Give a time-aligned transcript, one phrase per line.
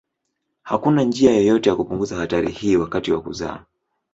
[0.63, 3.65] Hakuna njia yoyote ya kupunguza hatari hii wakati wa kuzaa.